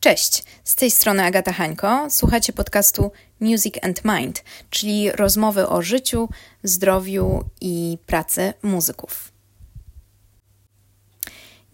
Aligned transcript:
Cześć, 0.00 0.44
z 0.64 0.74
tej 0.74 0.90
strony 0.90 1.24
Agata 1.24 1.52
Hańko. 1.52 2.06
Słuchacie 2.10 2.52
podcastu 2.52 3.12
Music 3.40 3.74
and 3.82 4.04
Mind, 4.04 4.44
czyli 4.70 5.12
rozmowy 5.12 5.68
o 5.68 5.82
życiu, 5.82 6.28
zdrowiu 6.62 7.44
i 7.60 7.98
pracy 8.06 8.52
muzyków. 8.62 9.32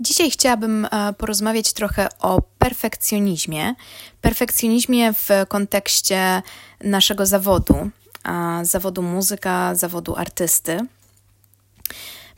Dzisiaj 0.01 0.31
chciałabym 0.31 0.85
e, 0.85 1.13
porozmawiać 1.13 1.73
trochę 1.73 2.09
o 2.19 2.43
perfekcjonizmie. 2.59 3.75
Perfekcjonizmie 4.21 5.13
w 5.13 5.29
kontekście 5.49 6.43
naszego 6.81 7.27
zawodu, 7.27 7.91
zawodu 8.63 9.03
muzyka, 9.03 9.75
zawodu 9.75 10.17
artysty. 10.17 10.79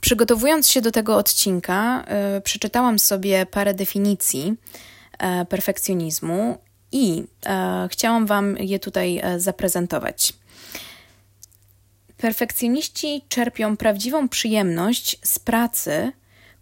Przygotowując 0.00 0.68
się 0.68 0.80
do 0.80 0.90
tego 0.90 1.16
odcinka, 1.16 2.04
yy, 2.34 2.40
przeczytałam 2.40 2.98
sobie 2.98 3.46
parę 3.46 3.74
definicji 3.74 4.56
E, 4.56 4.88
perfekcjonizmu 5.48 6.58
i 6.92 7.24
e, 7.46 7.88
chciałam 7.90 8.26
Wam 8.26 8.56
je 8.56 8.78
tutaj 8.78 9.18
e, 9.18 9.40
zaprezentować. 9.40 10.32
Perfekcjoniści 12.16 13.22
czerpią 13.28 13.76
prawdziwą 13.76 14.28
przyjemność 14.28 15.18
z 15.22 15.38
pracy, 15.38 16.12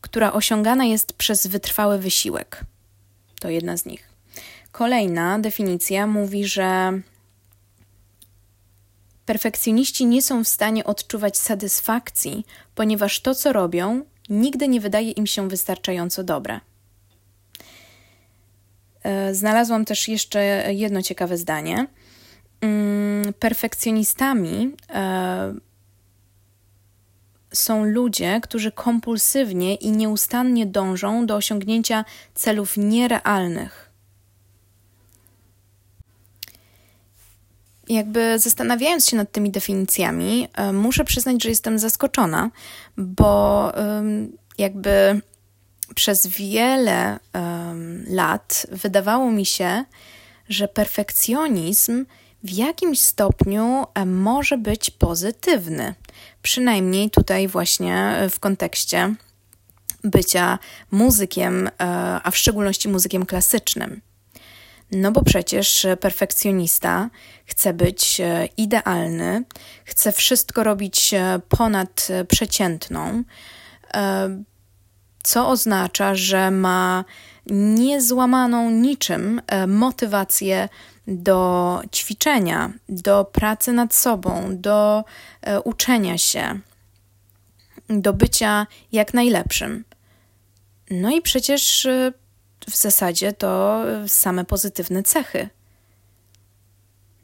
która 0.00 0.32
osiągana 0.32 0.84
jest 0.84 1.12
przez 1.12 1.46
wytrwały 1.46 1.98
wysiłek. 1.98 2.64
To 3.40 3.50
jedna 3.50 3.76
z 3.76 3.86
nich. 3.86 4.08
Kolejna 4.72 5.38
definicja 5.38 6.06
mówi, 6.06 6.46
że 6.46 7.00
perfekcjoniści 9.26 10.06
nie 10.06 10.22
są 10.22 10.44
w 10.44 10.48
stanie 10.48 10.84
odczuwać 10.84 11.38
satysfakcji, 11.38 12.46
ponieważ 12.74 13.20
to, 13.20 13.34
co 13.34 13.52
robią, 13.52 14.04
nigdy 14.28 14.68
nie 14.68 14.80
wydaje 14.80 15.10
im 15.10 15.26
się 15.26 15.48
wystarczająco 15.48 16.24
dobre. 16.24 16.60
E, 19.06 19.34
znalazłam 19.34 19.84
też 19.84 20.08
jeszcze 20.08 20.64
jedno 20.74 21.02
ciekawe 21.02 21.36
zdanie. 21.36 21.86
Mm, 22.60 23.32
perfekcjonistami 23.32 24.72
e, 24.90 25.54
są 27.52 27.84
ludzie, 27.84 28.40
którzy 28.42 28.72
kompulsywnie 28.72 29.74
i 29.74 29.90
nieustannie 29.90 30.66
dążą 30.66 31.26
do 31.26 31.36
osiągnięcia 31.36 32.04
celów 32.34 32.76
nierealnych. 32.76 33.90
Jakby 37.88 38.38
zastanawiając 38.38 39.08
się 39.08 39.16
nad 39.16 39.32
tymi 39.32 39.50
definicjami, 39.50 40.48
e, 40.54 40.72
muszę 40.72 41.04
przyznać, 41.04 41.42
że 41.42 41.48
jestem 41.48 41.78
zaskoczona, 41.78 42.50
bo 42.96 43.72
jakby 44.58 45.20
przez 45.96 46.26
wiele 46.26 47.18
um, 47.34 48.04
lat 48.08 48.66
wydawało 48.72 49.30
mi 49.30 49.46
się, 49.46 49.84
że 50.48 50.68
perfekcjonizm 50.68 52.06
w 52.42 52.50
jakimś 52.50 53.00
stopniu 53.00 53.84
może 54.06 54.58
być 54.58 54.90
pozytywny. 54.90 55.94
Przynajmniej 56.42 57.10
tutaj, 57.10 57.48
właśnie 57.48 58.16
w 58.30 58.40
kontekście 58.40 59.14
bycia 60.04 60.58
muzykiem, 60.90 61.66
e, 61.66 61.70
a 62.22 62.30
w 62.30 62.36
szczególności 62.36 62.88
muzykiem 62.88 63.26
klasycznym. 63.26 64.00
No 64.92 65.12
bo 65.12 65.22
przecież 65.22 65.86
perfekcjonista 66.00 67.10
chce 67.44 67.74
być 67.74 68.20
e, 68.20 68.48
idealny, 68.56 69.44
chce 69.84 70.12
wszystko 70.12 70.64
robić 70.64 71.14
e, 71.14 71.40
ponad 71.48 72.08
przeciętną 72.28 73.24
co 75.26 75.48
oznacza, 75.48 76.14
że 76.14 76.50
ma 76.50 77.04
niezłamaną 77.46 78.70
niczym 78.70 79.42
e, 79.46 79.66
motywację 79.66 80.68
do 81.06 81.80
ćwiczenia, 81.94 82.72
do 82.88 83.24
pracy 83.24 83.72
nad 83.72 83.94
sobą, 83.94 84.48
do 84.50 85.04
e, 85.42 85.60
uczenia 85.60 86.18
się, 86.18 86.60
do 87.88 88.12
bycia 88.12 88.66
jak 88.92 89.14
najlepszym. 89.14 89.84
No 90.90 91.10
i 91.10 91.22
przecież 91.22 91.86
e, 91.86 92.12
w 92.70 92.76
zasadzie 92.76 93.32
to 93.32 93.82
same 94.06 94.44
pozytywne 94.44 95.02
cechy. 95.02 95.48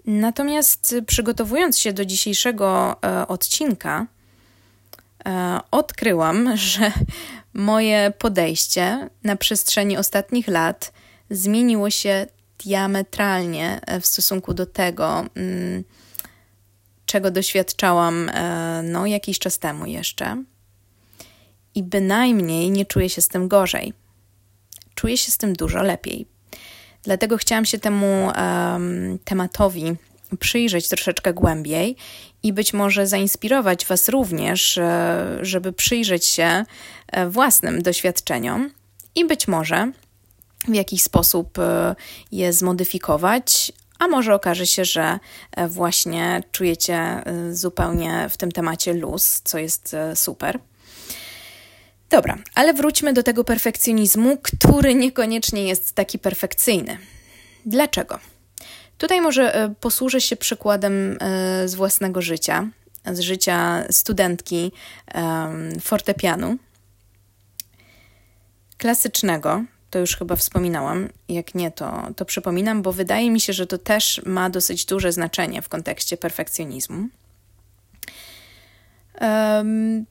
Natomiast 0.07 0.95
przygotowując 1.07 1.79
się 1.79 1.93
do 1.93 2.05
dzisiejszego 2.05 2.97
odcinka, 3.29 4.07
odkryłam, 5.71 6.57
że 6.73 6.93
Moje 7.55 8.13
podejście 8.19 9.11
na 9.25 9.37
przestrzeni 9.37 9.97
ostatnich 9.97 10.49
lat 10.49 10.93
zmieniło 11.31 11.91
się 11.91 12.27
diametralnie 12.65 13.81
e, 13.87 14.01
w 14.01 14.07
stosunku 14.07 14.55
do 14.55 14.67
tego, 14.67 15.25
mm, 15.35 15.85
czego 17.07 17.31
doświadczałam 17.31 18.29
e, 18.29 18.83
no, 18.83 19.07
jakiś 19.07 19.39
czas 19.39 19.59
temu 19.59 19.87
jeszcze. 19.87 20.45
I 21.75 21.83
bynajmniej 21.83 22.71
nie 22.71 22.87
czuję 22.87 23.09
się 23.09 23.23
z 23.23 23.29
tym 23.29 23.49
gorzej. 23.49 23.93
Czuję 24.95 25.17
się 25.17 25.33
z 25.33 25.39
tym 25.39 25.53
dużo 25.53 25.83
lepiej. 25.83 26.27
Dlatego 27.03 27.37
chciałam 27.37 27.65
się 27.65 27.79
temu 27.79 28.33
um, 28.37 29.19
tematowi 29.25 29.97
przyjrzeć 30.39 30.89
troszeczkę 30.89 31.35
głębiej 31.35 31.97
i 32.43 32.53
być 32.53 32.73
może 32.73 33.07
zainspirować 33.07 33.87
Was 33.87 34.09
również, 34.09 34.79
e, 34.79 35.39
żeby 35.43 35.73
przyjrzeć 35.73 36.27
się 36.27 36.65
e, 37.09 37.29
własnym 37.29 37.83
doświadczeniom 37.83 38.71
i 39.15 39.25
być 39.25 39.49
może 39.49 39.93
w 40.69 40.75
jakiś 40.75 41.03
sposób 41.03 41.59
e, 41.59 41.95
je 42.33 42.53
zmodyfikować, 42.53 43.73
a 43.99 44.09
może 44.09 44.35
okaże 44.35 44.67
się, 44.67 44.85
że 44.85 45.19
właśnie 45.69 46.43
czujecie 46.53 47.23
zupełnie 47.51 48.29
w 48.31 48.37
tym 48.37 48.53
temacie 48.53 48.95
luz, 48.95 49.41
co 49.45 49.59
jest 49.59 49.97
super. 50.15 50.59
Dobra, 52.11 52.39
ale 52.55 52.75
wróćmy 52.75 53.13
do 53.13 53.23
tego 53.23 53.45
perfekcjonizmu, 53.45 54.39
który 54.43 54.95
niekoniecznie 54.95 55.65
jest 55.65 55.93
taki 55.93 56.19
perfekcyjny. 56.19 56.99
Dlaczego? 57.67 58.32
Tutaj 59.03 59.21
może 59.21 59.55
e, 59.55 59.75
posłużę 59.81 60.21
się 60.21 60.37
przykładem 60.37 61.19
e, 61.21 61.69
z 61.69 61.75
własnego 61.75 62.23
życia, 62.23 62.69
z 63.13 63.21
życia 63.21 63.85
studentki 63.91 64.73
fortepianu 65.81 66.57
klasycznego. 68.79 69.65
To 69.91 69.99
już 69.99 70.17
chyba 70.17 70.37
wspominałam. 70.37 71.09
Jak 71.29 71.55
nie, 71.55 71.71
to, 71.71 72.09
to 72.17 72.25
przypominam, 72.25 72.83
bo 72.83 72.93
wydaje 72.93 73.31
mi 73.31 73.41
się, 73.41 73.53
że 73.53 73.67
to 73.67 73.79
też 73.79 74.23
ma 74.27 74.51
dosyć 74.51 74.85
duże 74.85 75.13
znaczenie 75.13 75.63
w 75.63 75.69
kontekście 75.69 76.17
perfekcjonizmu. 76.17 77.09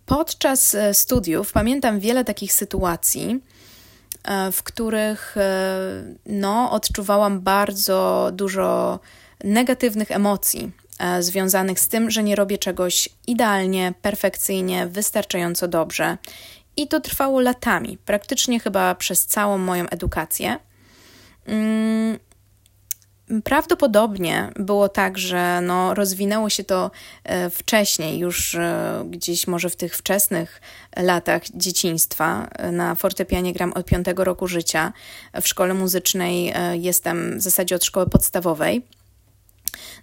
Podczas 0.06 0.76
e, 0.76 0.94
studiów 0.94 1.52
pamiętam 1.52 2.00
wiele 2.00 2.26
takich 2.26 2.54
sytuacji, 2.54 3.40
w 4.52 4.64
których 4.64 5.38
e, 5.38 6.04
no, 6.26 6.72
odczuwałam 6.72 7.42
bardzo 7.42 8.32
dużo 8.34 9.00
negatywnych 9.44 10.12
emocji 10.12 10.72
e, 11.00 11.24
związanych 11.24 11.80
z 11.80 11.88
tym, 11.88 12.12
że 12.12 12.24
nie 12.24 12.36
robię 12.36 12.58
czegoś 12.58 13.10
idealnie, 13.28 13.94
perfekcyjnie, 14.02 14.88
wystarczająco 14.88 15.68
dobrze. 15.68 16.18
I 16.78 16.88
to 16.88 17.00
trwało 17.00 17.40
latami, 17.40 17.98
praktycznie 18.06 18.60
chyba 18.60 18.96
przez 18.96 19.26
całą 19.26 19.58
moją 19.58 19.90
edukację. 19.90 20.60
Prawdopodobnie 23.44 24.50
było 24.56 24.90
tak, 24.90 25.18
że 25.18 25.62
no, 25.62 25.94
rozwinęło 25.94 26.50
się 26.50 26.64
to 26.64 26.92
e, 27.24 27.50
wcześniej, 27.50 28.20
już 28.20 28.56
e, 28.56 29.04
gdzieś 29.10 29.48
może 29.48 29.70
w 29.70 29.76
tych 29.76 29.98
wczesnych 29.98 30.62
latach 30.98 31.42
dzieciństwa. 31.54 32.50
Na 32.72 32.96
fortepianie 32.96 33.54
gram 33.54 33.74
od 33.74 33.86
piątego 33.86 34.24
roku 34.24 34.48
życia. 34.48 34.94
W 35.42 35.48
szkole 35.48 35.74
muzycznej 35.74 36.52
e, 36.56 36.78
jestem 36.78 37.40
w 37.40 37.42
zasadzie 37.42 37.76
od 37.76 37.86
szkoły 37.86 38.10
podstawowej. 38.10 38.86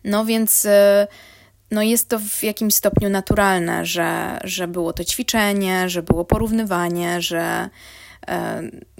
No 0.04 0.24
więc 0.24 0.66
no 1.70 1.82
jest 1.82 2.08
to 2.08 2.18
w 2.18 2.42
jakimś 2.42 2.74
stopniu 2.74 3.10
naturalne, 3.10 3.86
że, 3.86 4.38
że 4.44 4.68
było 4.68 4.92
to 4.92 5.04
ćwiczenie, 5.04 5.88
że 5.88 6.02
było 6.02 6.24
porównywanie, 6.24 7.22
że 7.22 7.68
E, 7.70 7.70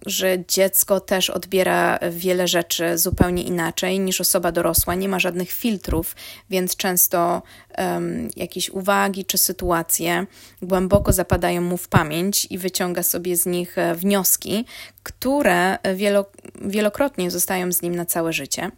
że 0.06 0.44
dziecko 0.48 1.00
też 1.00 1.30
odbiera 1.30 1.98
wiele 2.10 2.48
rzeczy 2.48 2.98
zupełnie 2.98 3.42
inaczej 3.42 4.00
niż 4.00 4.20
osoba 4.20 4.52
dorosła, 4.52 4.94
nie 4.94 5.08
ma 5.08 5.18
żadnych 5.18 5.50
filtrów, 5.50 6.16
więc 6.50 6.76
często 6.76 7.42
um, 7.78 8.28
jakieś 8.36 8.70
uwagi 8.70 9.24
czy 9.24 9.38
sytuacje 9.38 10.26
głęboko 10.62 11.12
zapadają 11.12 11.60
mu 11.60 11.76
w 11.76 11.88
pamięć 11.88 12.46
i 12.50 12.58
wyciąga 12.58 13.02
sobie 13.02 13.36
z 13.36 13.46
nich 13.46 13.78
e, 13.78 13.94
wnioski, 13.94 14.64
które 15.02 15.78
wielo, 15.94 16.24
wielokrotnie 16.60 17.30
zostają 17.30 17.72
z 17.72 17.82
nim 17.82 17.94
na 17.94 18.06
całe 18.06 18.32
życie. 18.32 18.70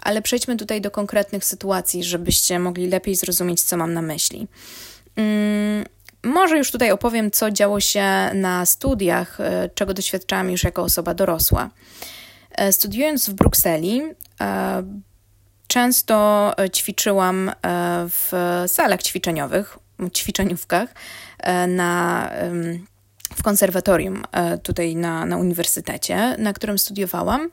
Ale 0.00 0.22
przejdźmy 0.22 0.56
tutaj 0.56 0.80
do 0.80 0.90
konkretnych 0.90 1.44
sytuacji, 1.44 2.04
żebyście 2.04 2.58
mogli 2.58 2.88
lepiej 2.88 3.16
zrozumieć, 3.16 3.62
co 3.62 3.76
mam 3.76 3.94
na 3.94 4.02
myśli. 4.02 4.48
Um, 5.16 5.84
może 6.24 6.58
już 6.58 6.70
tutaj 6.70 6.90
opowiem, 6.90 7.30
co 7.30 7.50
działo 7.50 7.80
się 7.80 8.04
na 8.34 8.66
studiach, 8.66 9.40
e, 9.40 9.70
czego 9.74 9.94
doświadczałam 9.94 10.50
już 10.50 10.64
jako 10.64 10.82
osoba 10.82 11.14
dorosła. 11.14 11.70
Studiując 12.70 13.30
w 13.30 13.32
Brukseli, 13.32 14.02
często 15.66 16.52
ćwiczyłam 16.72 17.52
w 18.08 18.32
salach 18.66 19.02
ćwiczeniowych, 19.02 19.78
ćwiczeniówkach 20.14 20.94
na 21.68 22.30
w 23.36 23.42
konserwatorium 23.42 24.22
tutaj 24.62 24.96
na, 24.96 25.26
na 25.26 25.36
uniwersytecie, 25.36 26.36
na 26.38 26.52
którym 26.52 26.78
studiowałam. 26.78 27.50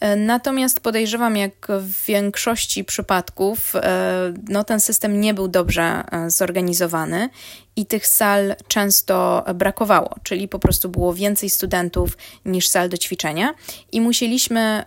E, 0.00 0.16
natomiast 0.16 0.80
podejrzewam, 0.80 1.36
jak 1.36 1.66
w 1.80 2.04
większości 2.06 2.84
przypadków, 2.84 3.76
e, 3.76 4.34
no, 4.48 4.64
ten 4.64 4.80
system 4.80 5.20
nie 5.20 5.34
był 5.34 5.48
dobrze 5.48 6.02
e, 6.12 6.30
zorganizowany 6.30 7.28
i 7.76 7.86
tych 7.86 8.06
sal 8.06 8.56
często 8.68 9.44
brakowało, 9.54 10.14
czyli 10.22 10.48
po 10.48 10.58
prostu 10.58 10.88
było 10.88 11.14
więcej 11.14 11.50
studentów 11.50 12.16
niż 12.44 12.68
sal 12.68 12.88
do 12.88 12.96
ćwiczenia 12.96 13.54
i 13.92 14.00
musieliśmy 14.00 14.84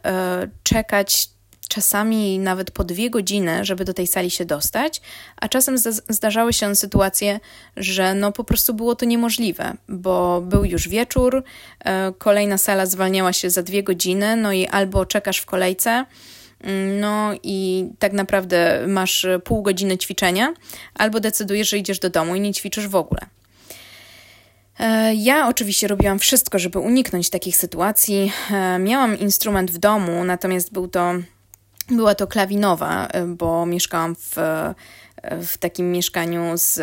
czekać 0.64 1.30
czasami 1.72 2.40
nawet 2.40 2.72
po 2.72 2.84
dwie 2.84 3.10
godziny, 3.10 3.66
żeby 3.66 3.86
do 3.86 3.94
tej 3.94 4.08
sali 4.08 4.32
się 4.32 4.46
dostać, 4.46 5.02
a 5.38 5.48
czasem 5.48 5.78
zdarzały 6.10 6.54
się 6.54 6.76
sytuacje, 6.76 7.40
że 7.78 8.14
no 8.14 8.32
po 8.32 8.44
prostu 8.44 8.74
było 8.74 8.96
to 8.96 9.06
niemożliwe, 9.06 9.74
bo 9.90 10.42
był 10.42 10.66
już 10.66 10.88
wieczór, 10.88 11.44
e, 11.80 12.14
kolejna 12.18 12.58
sala 12.58 12.86
zwalniała 12.86 13.34
się 13.34 13.50
za 13.50 13.64
dwie 13.64 13.84
godziny, 13.84 14.36
no 14.36 14.54
i 14.54 14.68
albo 14.68 15.06
czekasz 15.06 15.38
w 15.38 15.46
kolejce, 15.46 16.06
mm, 16.62 17.00
no 17.00 17.32
i 17.44 17.88
tak 18.00 18.14
naprawdę 18.14 18.86
masz 18.88 19.28
pół 19.44 19.62
godziny 19.62 19.98
ćwiczenia, 19.98 20.54
albo 20.96 21.20
decydujesz, 21.20 21.70
że 21.70 21.78
idziesz 21.78 22.00
do 22.00 22.10
domu 22.10 22.36
i 22.36 22.40
nie 22.40 22.54
ćwiczysz 22.54 22.88
w 22.88 22.96
ogóle. 22.96 23.22
E, 24.80 25.14
ja 25.16 25.48
oczywiście 25.48 25.88
robiłam 25.88 26.20
wszystko, 26.20 26.60
żeby 26.60 26.80
uniknąć 26.80 27.30
takich 27.30 27.58
sytuacji. 27.58 28.32
E, 28.52 28.80
miałam 28.80 29.20
instrument 29.20 29.72
w 29.72 29.78
domu, 29.78 30.24
natomiast 30.24 30.74
był 30.74 30.88
to 30.88 31.14
była 31.90 32.16
to 32.16 32.28
klawinowa, 32.28 33.08
y, 33.08 33.26
bo 33.28 33.66
mieszkałam 33.66 34.16
w, 34.16 34.38
y, 34.38 35.46
w 35.46 35.58
takim 35.58 35.92
mieszkaniu 35.92 36.52
z, 36.56 36.74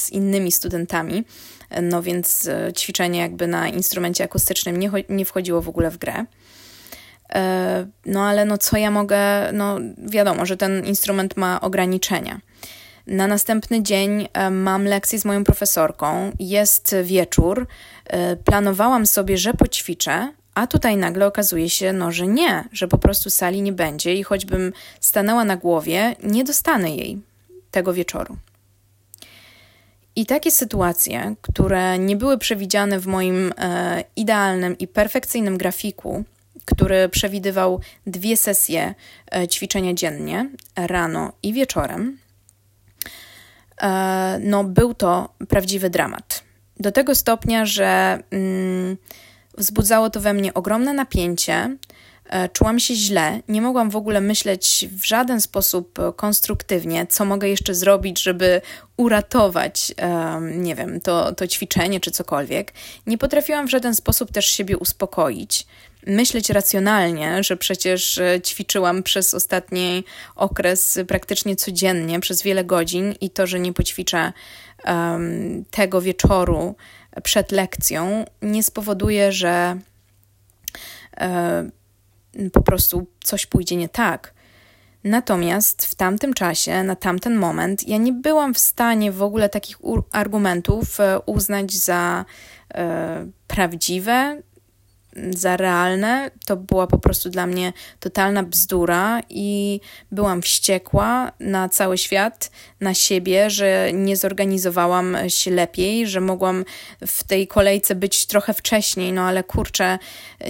z 0.00 0.10
innymi 0.10 0.52
studentami, 0.52 1.24
no 1.82 2.02
więc 2.02 2.46
y, 2.46 2.72
ćwiczenie 2.72 3.20
jakby 3.20 3.46
na 3.46 3.68
instrumencie 3.68 4.24
akustycznym 4.24 4.76
nie, 4.76 4.90
nie 5.08 5.24
wchodziło 5.24 5.62
w 5.62 5.68
ogóle 5.68 5.90
w 5.90 5.98
grę. 5.98 6.24
No 8.06 8.22
ale 8.26 8.44
no 8.44 8.58
co 8.58 8.76
ja 8.76 8.90
mogę, 8.90 9.52
no 9.52 9.78
wiadomo, 9.98 10.46
że 10.46 10.56
ten 10.56 10.86
instrument 10.86 11.36
ma 11.36 11.60
ograniczenia. 11.60 12.40
Na 13.06 13.26
następny 13.26 13.82
dzień 13.82 14.28
mam 14.50 14.84
lekcję 14.84 15.18
z 15.18 15.24
moją 15.24 15.44
profesorką, 15.44 16.32
jest 16.38 16.96
wieczór. 17.02 17.66
Planowałam 18.44 19.06
sobie, 19.06 19.38
że 19.38 19.54
poćwiczę, 19.54 20.32
a 20.54 20.66
tutaj 20.66 20.96
nagle 20.96 21.26
okazuje 21.26 21.70
się, 21.70 21.92
no, 21.92 22.12
że 22.12 22.26
nie, 22.26 22.64
że 22.72 22.88
po 22.88 22.98
prostu 22.98 23.30
sali 23.30 23.62
nie 23.62 23.72
będzie 23.72 24.14
i 24.14 24.22
choćbym 24.22 24.72
stanęła 25.00 25.44
na 25.44 25.56
głowie, 25.56 26.16
nie 26.22 26.44
dostanę 26.44 26.96
jej 26.96 27.18
tego 27.70 27.94
wieczoru. 27.94 28.36
I 30.16 30.26
takie 30.26 30.50
sytuacje, 30.50 31.34
które 31.42 31.98
nie 31.98 32.16
były 32.16 32.38
przewidziane 32.38 33.00
w 33.00 33.06
moim 33.06 33.52
e, 33.58 34.04
idealnym 34.16 34.78
i 34.78 34.88
perfekcyjnym 34.88 35.58
grafiku, 35.58 36.24
który 36.64 37.08
przewidywał 37.08 37.80
dwie 38.06 38.36
sesje 38.36 38.94
e, 39.32 39.48
ćwiczenia 39.48 39.94
dziennie, 39.94 40.50
rano 40.76 41.32
i 41.42 41.52
wieczorem, 41.52 42.18
e, 43.82 44.38
no 44.42 44.64
był 44.64 44.94
to 44.94 45.34
prawdziwy 45.48 45.90
dramat. 45.90 46.44
Do 46.80 46.92
tego 46.92 47.14
stopnia, 47.14 47.66
że. 47.66 48.18
Mm, 48.30 48.96
Wzbudzało 49.58 50.10
to 50.10 50.20
we 50.20 50.34
mnie 50.34 50.54
ogromne 50.54 50.92
napięcie. 50.92 51.76
E, 52.24 52.48
czułam 52.48 52.80
się 52.80 52.94
źle, 52.94 53.40
nie 53.48 53.62
mogłam 53.62 53.90
w 53.90 53.96
ogóle 53.96 54.20
myśleć 54.20 54.88
w 54.92 55.04
żaden 55.04 55.40
sposób 55.40 55.98
konstruktywnie, 56.16 57.06
co 57.06 57.24
mogę 57.24 57.48
jeszcze 57.48 57.74
zrobić, 57.74 58.22
żeby 58.22 58.60
uratować, 58.96 59.94
nie 60.40 60.74
wiem, 60.74 61.00
to, 61.00 61.32
to 61.32 61.46
ćwiczenie 61.46 62.00
czy 62.00 62.10
cokolwiek. 62.10 62.72
Nie 63.06 63.18
potrafiłam 63.18 63.66
w 63.66 63.70
żaden 63.70 63.94
sposób 63.94 64.32
też 64.32 64.46
siebie 64.46 64.78
uspokoić, 64.78 65.66
myśleć 66.06 66.50
racjonalnie, 66.50 67.42
że 67.44 67.56
przecież 67.56 68.18
e, 68.18 68.40
ćwiczyłam 68.40 69.02
przez 69.02 69.34
ostatni 69.34 70.04
okres 70.36 70.98
praktycznie 71.08 71.56
codziennie, 71.56 72.20
przez 72.20 72.42
wiele 72.42 72.64
godzin 72.64 73.14
i 73.20 73.30
to, 73.30 73.46
że 73.46 73.60
nie 73.60 73.72
poćwiczę 73.72 74.32
tego 75.70 76.00
wieczoru, 76.00 76.74
przed 77.22 77.52
lekcją 77.52 78.24
nie 78.42 78.62
spowoduje, 78.62 79.32
że 79.32 79.76
e, 81.16 81.70
po 82.52 82.62
prostu 82.62 83.06
coś 83.24 83.46
pójdzie 83.46 83.76
nie 83.76 83.88
tak. 83.88 84.34
Natomiast 85.04 85.86
w 85.86 85.94
tamtym 85.94 86.34
czasie, 86.34 86.82
na 86.82 86.96
tamten 86.96 87.36
moment, 87.36 87.88
ja 87.88 87.96
nie 87.96 88.12
byłam 88.12 88.54
w 88.54 88.58
stanie 88.58 89.12
w 89.12 89.22
ogóle 89.22 89.48
takich 89.48 89.78
argumentów 90.12 91.00
e, 91.00 91.20
uznać 91.26 91.72
za 91.72 92.24
e, 92.74 93.26
prawdziwe, 93.46 94.42
za 95.30 95.56
realne. 95.56 96.30
To 96.46 96.56
była 96.56 96.86
po 96.86 96.98
prostu 96.98 97.30
dla 97.30 97.46
mnie 97.46 97.72
totalna 98.00 98.42
bzdura 98.42 99.20
i 99.30 99.80
byłam 100.10 100.42
wściekła 100.42 101.32
na 101.40 101.68
cały 101.68 101.98
świat, 101.98 102.50
na 102.80 102.94
siebie, 102.94 103.50
że 103.50 103.90
nie 103.92 104.16
zorganizowałam 104.16 105.16
się 105.28 105.50
lepiej, 105.50 106.06
że 106.06 106.20
mogłam 106.20 106.64
w 107.06 107.24
tej 107.24 107.46
kolejce 107.46 107.94
być 107.94 108.26
trochę 108.26 108.54
wcześniej, 108.54 109.12
no 109.12 109.22
ale 109.22 109.44
kurczę, 109.44 109.98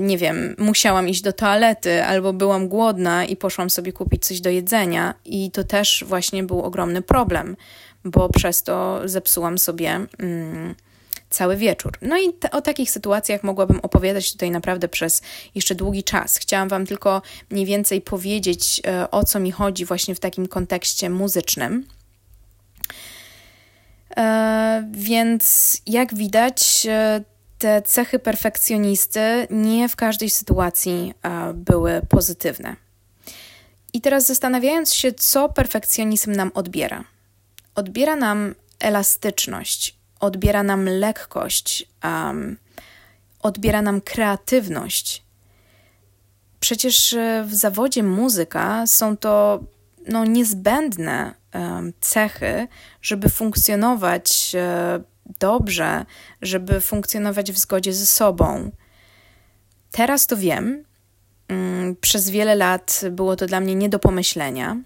nie 0.01 0.19
wiem, 0.19 0.57
musiałam 0.59 1.09
iść 1.09 1.23
do 1.23 1.33
toalety 1.33 2.05
albo 2.05 2.33
byłam 2.33 2.69
głodna 2.69 3.25
i 3.25 3.37
poszłam 3.37 3.71
sobie 3.71 3.93
kupić 3.93 4.27
coś 4.27 4.41
do 4.41 4.51
jedzenia 4.51 5.15
i 5.25 5.51
to 5.51 5.65
też 5.65 6.05
właśnie 6.07 6.43
był 6.43 6.63
ogromny 6.63 7.03
problem, 7.03 7.57
bo 8.05 8.29
przez 8.29 8.63
to 8.63 9.01
zepsułam 9.05 9.59
sobie. 9.59 10.01
Mm, 10.19 10.75
cały 11.35 11.57
wieczór. 11.57 11.93
No 12.03 12.19
i 12.19 12.33
o 12.53 12.61
takich 12.61 12.91
sytuacjach 12.91 13.43
mogłabym 13.43 13.81
opowiadać 13.81 14.33
tutaj 14.33 14.51
naprawdę 14.51 14.89
przez 14.89 15.23
jeszcze 15.55 15.75
długi 15.75 16.05
czas. 16.05 16.37
Chciałam 16.37 16.69
Wam 16.69 16.87
tylko 16.87 17.23
mniej 17.51 17.67
więcej 17.67 18.01
powiedzieć, 18.01 18.81
e, 18.87 19.11
o 19.11 19.25
co 19.25 19.41
mi 19.41 19.53
chodzi 19.53 19.85
właśnie 19.85 20.15
w 20.15 20.21
takim 20.21 20.49
kontekście 20.49 21.11
muzycznym. 21.11 21.87
E, 24.17 24.89
więc 24.93 25.77
jak 25.87 26.15
widać, 26.15 26.87
e, 26.89 27.21
te 27.59 27.83
cechy 27.83 28.19
perfekcjonisty 28.19 29.47
nie 29.51 29.89
w 29.89 29.97
każdej 29.97 30.31
sytuacji 30.31 31.15
były 31.55 32.01
pozytywne. 32.09 32.77
I 33.93 34.01
teraz 34.01 34.27
zastanawiając 34.27 34.95
się, 34.95 35.13
co 35.13 35.49
perfekcjonizm 35.49 36.33
nam 36.33 36.51
odbiera. 36.55 37.05
Odbiera 37.75 38.17
nam 38.17 38.55
elastyczność, 38.81 39.97
odbiera 40.25 40.63
nam 40.63 40.89
lekkość, 40.89 41.89
um, 42.05 42.57
odbiera 43.41 43.83
nam 43.83 44.01
kreatywność. 44.01 45.25
Przecież 46.61 47.13
e, 47.13 47.45
w 47.49 47.55
zawodzie 47.55 48.03
muzyka 48.03 48.87
są 48.87 49.17
to 49.17 49.61
no, 50.09 50.25
niezbędne 50.25 51.35
um, 51.55 51.93
cechy, 52.01 52.69
żeby 53.03 53.29
funkcjonować 53.29 54.53
um, 54.55 55.05
dobrze, 55.41 56.07
żeby 56.43 56.81
funkcjonować 56.81 57.53
w 57.53 57.59
zgodzie 57.59 57.93
ze 57.93 58.07
sobą. 58.07 58.71
Teraz 59.91 60.27
to 60.27 60.37
wiem. 60.37 60.85
Um, 61.51 61.97
przez 62.01 62.31
wiele 62.31 62.55
lat 62.55 63.01
było 63.11 63.37
to 63.37 63.47
dla 63.47 63.61
mnie 63.61 63.75
nie 63.75 63.89
do 63.89 63.99
pomyślenia. 63.99 64.77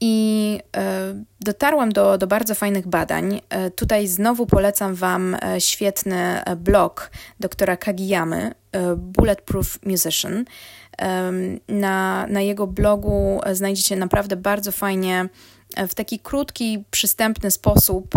I 0.00 0.58
e, 0.76 1.14
dotarłam 1.40 1.92
do, 1.92 2.18
do 2.18 2.26
bardzo 2.26 2.54
fajnych 2.54 2.88
badań. 2.88 3.40
E, 3.48 3.70
tutaj 3.70 4.06
znowu 4.06 4.46
polecam 4.46 4.94
Wam 4.94 5.36
e, 5.42 5.60
świetny 5.60 6.42
blog 6.56 7.10
doktora 7.40 7.76
Kagiyamy, 7.76 8.54
Bulletproof 8.96 9.78
Musician. 9.86 10.44
Na, 11.68 12.26
na 12.26 12.40
jego 12.40 12.66
blogu 12.66 13.40
znajdziecie 13.52 13.96
naprawdę 13.96 14.36
bardzo 14.36 14.72
fajnie 14.72 15.28
w 15.88 15.94
taki 15.94 16.18
krótki, 16.18 16.84
przystępny 16.90 17.50
sposób 17.50 18.14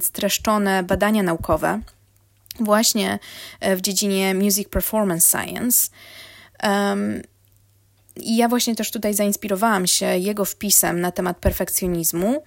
streszczone 0.00 0.82
badania 0.82 1.22
naukowe 1.22 1.80
właśnie 2.60 3.18
w 3.76 3.80
dziedzinie 3.80 4.34
Music 4.34 4.68
Performance 4.68 5.38
Science. 5.38 5.90
I 8.16 8.36
ja 8.36 8.48
właśnie 8.48 8.74
też 8.74 8.90
tutaj 8.90 9.14
zainspirowałam 9.14 9.86
się 9.86 10.06
jego 10.06 10.44
wpisem 10.44 11.00
na 11.00 11.12
temat 11.12 11.38
perfekcjonizmu. 11.38 12.42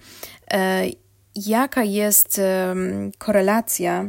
E, 0.50 0.84
jaka 1.36 1.84
jest 1.84 2.40
korelacja 3.18 4.06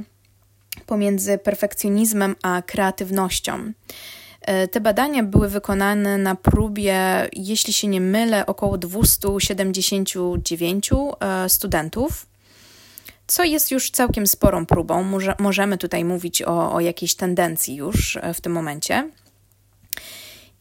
pomiędzy 0.86 1.38
perfekcjonizmem 1.38 2.36
a 2.44 2.62
kreatywnością? 2.62 3.74
E, 4.42 4.68
te 4.68 4.82
badania 4.82 5.24
były 5.24 5.50
wykonane 5.50 6.18
na 6.18 6.36
próbie, 6.36 7.30
jeśli 7.34 7.74
się 7.74 7.88
nie 7.88 8.02
mylę, 8.02 8.46
około 8.46 8.78
279 8.78 10.90
e, 11.20 11.50
studentów, 11.50 12.26
co 13.28 13.44
jest 13.44 13.72
już 13.72 13.92
całkiem 13.92 14.28
sporą 14.28 14.66
próbą. 14.66 15.04
Może, 15.04 15.36
możemy 15.40 15.78
tutaj 15.78 16.06
mówić 16.06 16.42
o, 16.42 16.74
o 16.74 16.80
jakiejś 16.80 17.16
tendencji 17.16 17.76
już 17.76 18.18
w 18.34 18.42
tym 18.42 18.54
momencie. 18.54 19.10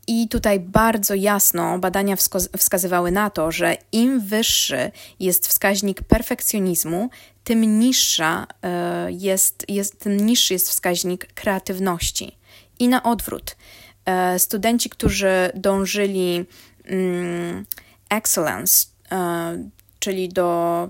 I 0.07 0.29
tutaj 0.29 0.61
bardzo 0.61 1.15
jasno 1.15 1.79
badania 1.79 2.17
wskazywały 2.59 3.11
na 3.11 3.31
to, 3.31 3.53
że 3.53 3.77
im 3.93 4.21
wyższy 4.21 4.91
jest 5.21 5.49
wskaźnik 5.49 6.03
perfekcjonizmu, 6.03 7.11
tym 7.45 7.79
niższa 7.79 8.47
e, 8.63 9.13
jest, 9.13 9.65
jest, 9.69 10.01
tym 10.01 10.27
niższy 10.27 10.53
jest 10.53 10.69
wskaźnik 10.69 11.33
kreatywności. 11.35 12.37
I 12.79 12.89
na 12.89 13.03
odwrót. 13.03 13.57
E, 14.05 14.39
studenci, 14.39 14.91
którzy 14.91 15.51
dążyli 15.55 16.45
mm, 16.85 17.67
excellence, 18.11 18.87
e, 19.13 19.71
czyli 19.99 20.29
do, 20.29 20.89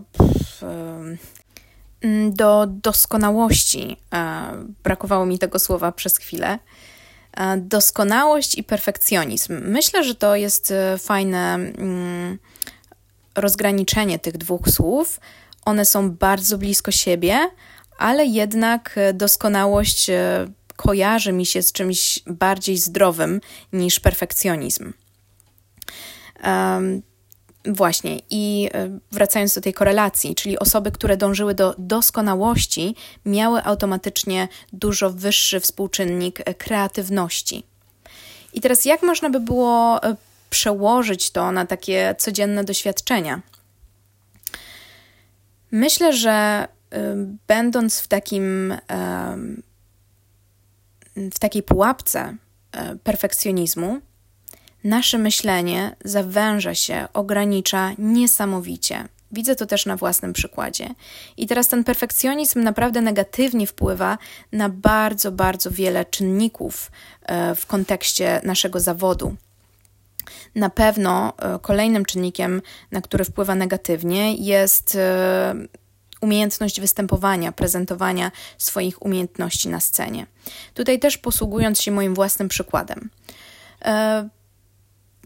mm, 2.02 2.34
do 2.34 2.66
doskonałości, 2.66 3.96
brakowało 4.82 5.26
mi 5.26 5.38
tego 5.38 5.58
słowa 5.58 5.92
przez 5.92 6.18
chwilę, 6.18 6.58
doskonałość 7.56 8.58
i 8.58 8.64
perfekcjonizm. 8.64 9.60
Myślę, 9.64 10.04
że 10.04 10.14
to 10.14 10.36
jest 10.36 10.72
fajne 10.98 11.54
mm, 11.54 12.38
rozgraniczenie 13.34 14.18
tych 14.18 14.38
dwóch 14.38 14.68
słów 14.68 15.20
one 15.64 15.84
są 15.84 16.10
bardzo 16.10 16.58
blisko 16.58 16.90
siebie, 16.90 17.50
ale 17.98 18.26
jednak 18.26 18.92
e, 18.96 19.12
doskonałość 19.12 20.10
e, 20.10 20.46
kojarzy 20.76 21.32
mi 21.32 21.46
się 21.46 21.62
z 21.62 21.72
czymś 21.72 22.20
bardziej 22.26 22.78
zdrowym 22.78 23.40
niż 23.72 24.00
perfekcjonizm. 24.00 24.92
Właśnie, 27.64 28.18
i 28.30 28.70
e, 28.74 28.98
wracając 29.12 29.54
do 29.54 29.60
tej 29.60 29.72
korelacji, 29.72 30.34
czyli 30.34 30.58
osoby, 30.58 30.90
które 30.92 31.16
dążyły 31.16 31.54
do 31.54 31.74
doskonałości, 31.78 32.96
miały 33.24 33.64
automatycznie 33.64 34.48
dużo 34.72 35.10
wyższy 35.10 35.60
współczynnik 35.60 36.44
kreatywności. 36.58 37.62
I 38.52 38.60
teraz, 38.60 38.84
jak 38.84 39.02
można 39.02 39.30
by 39.30 39.40
było 39.40 40.00
przełożyć 40.50 41.30
to 41.30 41.52
na 41.52 41.66
takie 41.66 42.14
codzienne 42.18 42.64
doświadczenia? 42.64 43.40
Myślę, 45.70 46.12
że 46.12 46.68
będąc 47.46 48.00
w 48.00 48.08
takim 48.08 48.74
w 51.16 51.38
takiej 51.38 51.62
pułapce 51.62 52.36
perfekcjonizmu, 53.04 54.00
nasze 54.84 55.18
myślenie 55.18 55.96
zawęża 56.04 56.74
się, 56.74 57.08
ogranicza 57.12 57.90
niesamowicie. 57.98 59.08
Widzę 59.32 59.56
to 59.56 59.66
też 59.66 59.86
na 59.86 59.96
własnym 59.96 60.32
przykładzie. 60.32 60.88
I 61.36 61.46
teraz 61.46 61.68
ten 61.68 61.84
perfekcjonizm 61.84 62.62
naprawdę 62.62 63.00
negatywnie 63.00 63.66
wpływa 63.66 64.18
na 64.52 64.68
bardzo, 64.68 65.32
bardzo 65.32 65.70
wiele 65.70 66.04
czynników 66.04 66.90
y, 67.50 67.54
w 67.54 67.66
kontekście 67.66 68.40
naszego 68.44 68.80
zawodu. 68.80 69.36
Na 70.54 70.70
pewno 70.70 71.32
e, 71.38 71.58
kolejnym 71.58 72.04
czynnikiem, 72.04 72.62
na 72.90 73.00
który 73.00 73.24
wpływa 73.24 73.54
negatywnie, 73.54 74.34
jest 74.34 74.94
e, 74.94 75.54
umiejętność 76.20 76.80
występowania, 76.80 77.52
prezentowania 77.52 78.30
swoich 78.58 79.02
umiejętności 79.02 79.68
na 79.68 79.80
scenie. 79.80 80.26
Tutaj 80.74 80.98
też 80.98 81.18
posługując 81.18 81.80
się 81.80 81.90
moim 81.90 82.14
własnym 82.14 82.48
przykładem. 82.48 83.10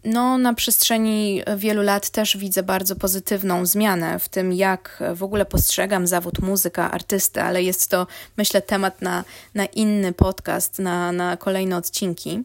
E, 0.04 0.08
no, 0.08 0.38
na 0.38 0.54
przestrzeni 0.54 1.42
wielu 1.56 1.82
lat 1.82 2.11
też 2.11 2.37
widzę 2.37 2.62
bardzo 2.62 2.96
pozytywną 2.96 3.66
zmianę 3.66 4.18
w 4.18 4.28
tym, 4.28 4.52
jak 4.52 5.02
w 5.14 5.23
ogóle 5.23 5.46
postrzegam 5.46 6.06
zawód 6.06 6.38
muzyka, 6.38 6.90
artysty, 6.90 7.42
ale 7.42 7.62
jest 7.62 7.90
to, 7.90 8.06
myślę, 8.37 8.62
temat 8.62 9.02
na, 9.02 9.25
na 9.54 9.66
inny 9.66 10.12
podcast, 10.12 10.78
na, 10.78 11.12
na 11.12 11.37
kolejne 11.37 11.76
odcinki. 11.76 12.42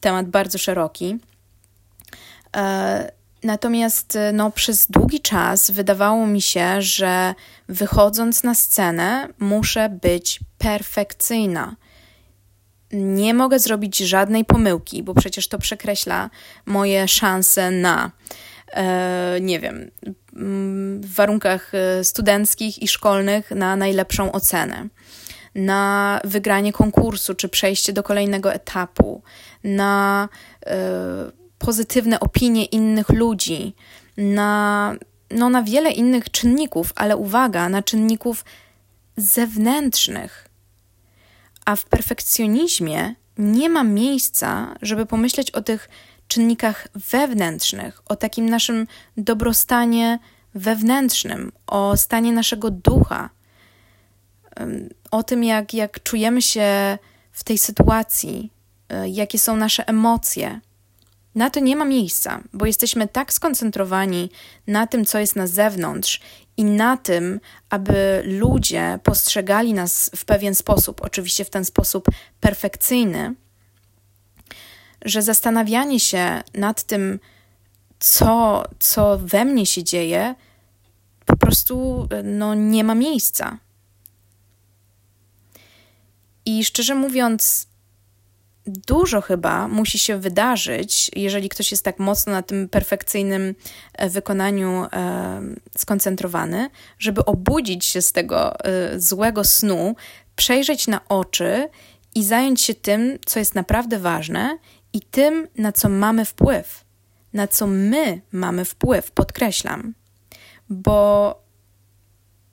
Temat 0.00 0.28
bardzo 0.28 0.58
szeroki. 0.58 1.18
E, 2.56 3.12
natomiast 3.42 4.16
e, 4.16 4.32
no, 4.32 4.50
przez 4.50 4.86
długi 4.86 5.20
czas 5.20 5.70
wydawało 5.70 6.26
mi 6.26 6.42
się, 6.42 6.82
że 6.82 7.34
wychodząc 7.68 8.42
na 8.42 8.54
scenę 8.54 9.28
muszę 9.38 9.88
być 9.88 10.40
perfekcyjna. 10.58 11.76
Nie 12.92 13.34
mogę 13.34 13.58
zrobić 13.58 13.98
żadnej 13.98 14.44
pomyłki, 14.44 15.02
bo 15.02 15.14
przecież 15.14 15.48
to 15.48 15.58
przekreśla 15.58 16.30
moje 16.66 17.08
szanse 17.08 17.70
na, 17.70 18.10
e, 18.72 19.38
nie 19.40 19.60
wiem, 19.60 19.90
w 21.00 21.14
warunkach 21.14 21.72
e, 21.74 22.04
studenckich 22.04 22.82
i 22.82 22.88
szkolnych 22.88 23.50
na 23.50 23.76
najlepszą 23.76 24.32
ocenę, 24.32 24.88
na 25.54 26.20
wygranie 26.24 26.72
konkursu 26.72 27.34
czy 27.34 27.48
przejście 27.48 27.92
do 27.92 28.02
kolejnego 28.02 28.52
etapu, 28.52 29.22
na. 29.64 30.28
E, 30.66 31.40
pozytywne 31.60 32.20
opinie 32.20 32.64
innych 32.64 33.08
ludzi, 33.08 33.74
na, 34.16 34.94
no, 35.30 35.50
na 35.50 35.62
wiele 35.62 35.90
innych 35.90 36.30
czynników, 36.30 36.92
ale 36.96 37.16
uwaga, 37.16 37.68
na 37.68 37.82
czynników 37.82 38.44
zewnętrznych. 39.16 40.49
A 41.70 41.76
w 41.76 41.84
perfekcjonizmie 41.84 43.14
nie 43.38 43.68
ma 43.68 43.84
miejsca, 43.84 44.74
żeby 44.82 45.06
pomyśleć 45.06 45.50
o 45.50 45.62
tych 45.62 45.88
czynnikach 46.28 46.88
wewnętrznych, 46.94 48.02
o 48.06 48.16
takim 48.16 48.48
naszym 48.48 48.86
dobrostanie 49.16 50.18
wewnętrznym, 50.54 51.52
o 51.66 51.96
stanie 51.96 52.32
naszego 52.32 52.70
ducha, 52.70 53.30
o 55.10 55.22
tym, 55.22 55.44
jak, 55.44 55.74
jak 55.74 56.02
czujemy 56.02 56.42
się 56.42 56.98
w 57.32 57.44
tej 57.44 57.58
sytuacji, 57.58 58.52
e, 58.88 59.08
jakie 59.08 59.38
są 59.38 59.56
nasze 59.56 59.88
emocje. 59.88 60.60
Na 61.34 61.50
to 61.50 61.60
nie 61.60 61.76
ma 61.76 61.84
miejsca, 61.84 62.42
bo 62.52 62.66
jesteśmy 62.66 63.08
tak 63.08 63.32
skoncentrowani 63.32 64.30
na 64.66 64.86
tym, 64.86 65.04
co 65.04 65.18
jest 65.18 65.36
na 65.36 65.46
zewnątrz 65.46 66.20
i 66.56 66.64
na 66.64 66.96
tym, 66.96 67.40
aby 67.70 68.22
ludzie 68.24 68.98
postrzegali 69.02 69.74
nas 69.74 70.10
w 70.16 70.24
pewien 70.24 70.54
sposób, 70.54 71.00
oczywiście 71.02 71.44
w 71.44 71.50
ten 71.50 71.64
sposób 71.64 72.06
perfekcyjny, 72.40 73.34
że 75.04 75.22
zastanawianie 75.22 76.00
się 76.00 76.42
nad 76.54 76.82
tym, 76.82 77.20
co, 77.98 78.64
co 78.78 79.18
we 79.18 79.44
mnie 79.44 79.66
się 79.66 79.84
dzieje, 79.84 80.34
po 81.26 81.36
prostu 81.36 82.08
no, 82.24 82.54
nie 82.54 82.84
ma 82.84 82.94
miejsca. 82.94 83.58
I 86.44 86.64
szczerze 86.64 86.94
mówiąc, 86.94 87.69
dużo 88.86 89.20
chyba 89.20 89.68
musi 89.68 89.98
się 89.98 90.16
wydarzyć, 90.18 91.10
jeżeli 91.16 91.48
ktoś 91.48 91.70
jest 91.70 91.84
tak 91.84 91.98
mocno 91.98 92.32
na 92.32 92.42
tym 92.42 92.68
perfekcyjnym 92.68 93.54
e, 93.94 94.10
wykonaniu 94.10 94.84
e, 94.92 95.40
skoncentrowany, 95.78 96.70
żeby 96.98 97.24
obudzić 97.24 97.84
się 97.84 98.02
z 98.02 98.12
tego 98.12 98.60
e, 98.64 99.00
złego 99.00 99.44
snu, 99.44 99.96
przejrzeć 100.36 100.86
na 100.86 101.08
oczy 101.08 101.68
i 102.14 102.24
zająć 102.24 102.60
się 102.60 102.74
tym, 102.74 103.18
co 103.26 103.38
jest 103.38 103.54
naprawdę 103.54 103.98
ważne 103.98 104.58
i 104.92 105.00
tym, 105.00 105.48
na 105.56 105.72
co 105.72 105.88
mamy 105.88 106.24
wpływ. 106.24 106.84
Na 107.32 107.48
co 107.48 107.66
my 107.66 108.20
mamy 108.32 108.64
wpływ, 108.64 109.10
podkreślam, 109.10 109.94
bo 110.68 111.34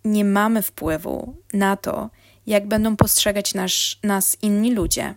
nie 0.05 0.25
mamy 0.25 0.61
wpływu 0.61 1.35
na 1.53 1.77
to, 1.77 2.09
jak 2.47 2.67
będą 2.67 2.95
postrzegać 2.95 3.53
nasz, 3.53 3.99
nas 4.03 4.37
inni 4.41 4.73
ludzie 4.73 5.15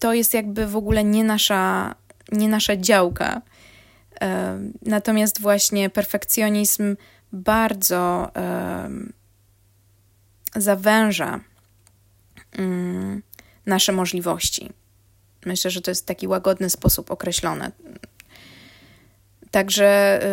to 0.00 0.14
jest 0.14 0.34
jakby 0.34 0.66
w 0.66 0.76
ogóle 0.76 1.04
nie 1.04 1.24
nasza, 1.24 1.94
nie 2.32 2.48
nasza 2.48 2.76
działka. 2.76 3.42
E, 4.20 4.58
natomiast 4.82 5.40
właśnie 5.40 5.90
perfekcjonizm 5.90 6.96
bardzo 7.32 8.30
zawęża 10.56 11.40
mm, 12.52 13.22
nasze 13.66 13.92
możliwości. 13.92 14.72
Myślę, 15.46 15.70
że 15.70 15.80
to 15.80 15.90
jest 15.90 16.06
taki 16.06 16.28
łagodny 16.28 16.70
sposób 16.70 17.10
określony. 17.10 17.72
Także 19.50 20.22
e, 20.22 20.28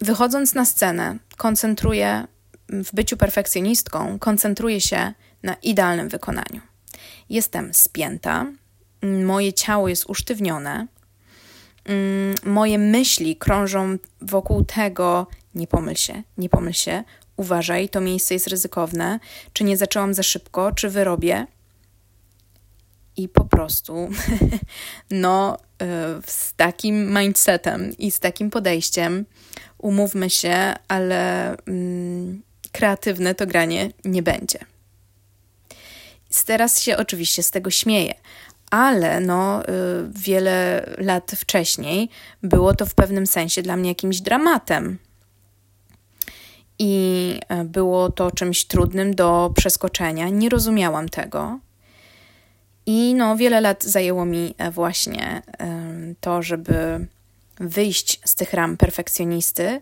wychodząc 0.00 0.54
na 0.54 0.64
scenę, 0.64 1.18
koncentruję 1.36 2.26
w 2.68 2.94
byciu 2.94 3.16
perfekcjonistką, 3.16 4.18
koncentruję 4.18 4.80
się 4.80 5.12
na 5.42 5.54
idealnym 5.54 6.08
wykonaniu. 6.08 6.60
Jestem 7.28 7.74
spięta, 7.74 8.46
moje 9.02 9.52
ciało 9.52 9.88
jest 9.88 10.06
usztywnione, 10.06 10.86
mm, 11.84 12.34
moje 12.44 12.78
myśli 12.78 13.36
krążą 13.36 13.96
wokół 14.20 14.64
tego, 14.64 15.26
nie 15.54 15.66
pomyl 15.66 15.94
się, 15.94 16.22
nie 16.38 16.48
pomyl 16.48 16.72
się, 16.72 17.04
uważaj, 17.36 17.88
to 17.88 18.00
miejsce 18.00 18.34
jest 18.34 18.46
ryzykowne, 18.46 19.20
czy 19.52 19.64
nie 19.64 19.76
zaczęłam 19.76 20.14
za 20.14 20.22
szybko, 20.22 20.72
czy 20.72 20.90
wyrobię. 20.90 21.46
I 23.16 23.28
po 23.28 23.44
prostu, 23.44 24.08
no, 25.10 25.56
y, 25.56 25.86
z 26.26 26.54
takim 26.54 27.18
mindsetem 27.18 27.92
i 27.98 28.10
z 28.10 28.20
takim 28.20 28.50
podejściem, 28.50 29.24
umówmy 29.78 30.30
się, 30.30 30.74
ale 30.88 31.50
mm, 31.66 32.42
kreatywne 32.72 33.34
to 33.34 33.46
granie 33.46 33.90
nie 34.04 34.22
będzie 34.22 34.73
Teraz 36.42 36.80
się 36.82 36.96
oczywiście 36.96 37.42
z 37.42 37.50
tego 37.50 37.70
śmieję, 37.70 38.14
ale 38.70 39.20
no, 39.20 39.62
y, 39.62 39.64
wiele 40.10 40.86
lat 40.98 41.32
wcześniej 41.36 42.08
było 42.42 42.74
to 42.74 42.86
w 42.86 42.94
pewnym 42.94 43.26
sensie 43.26 43.62
dla 43.62 43.76
mnie 43.76 43.88
jakimś 43.88 44.20
dramatem. 44.20 44.98
I 46.78 47.40
e, 47.48 47.64
było 47.64 48.10
to 48.10 48.30
czymś 48.30 48.64
trudnym 48.64 49.14
do 49.14 49.52
przeskoczenia. 49.56 50.28
Nie 50.28 50.48
rozumiałam 50.48 51.08
tego. 51.08 51.58
I 52.86 53.14
no, 53.14 53.36
wiele 53.36 53.60
lat 53.60 53.84
zajęło 53.84 54.24
mi 54.24 54.54
e, 54.58 54.70
właśnie 54.70 55.42
to, 56.20 56.42
żeby 56.42 57.06
wyjść 57.60 58.20
z 58.24 58.34
tych 58.34 58.52
ram 58.52 58.76
perfekcjonisty 58.76 59.80